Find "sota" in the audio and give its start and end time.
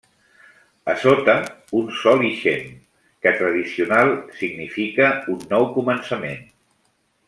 1.01-1.35